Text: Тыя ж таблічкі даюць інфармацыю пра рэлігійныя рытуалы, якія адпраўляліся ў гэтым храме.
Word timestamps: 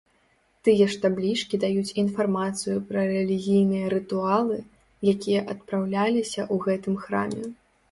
Тыя 0.67 0.85
ж 0.93 1.01
таблічкі 1.03 1.55
даюць 1.63 1.95
інфармацыю 2.03 2.77
пра 2.89 3.05
рэлігійныя 3.13 3.93
рытуалы, 3.95 4.57
якія 5.15 5.47
адпраўляліся 5.55 6.41
ў 6.53 6.61
гэтым 6.67 6.95
храме. 7.07 7.47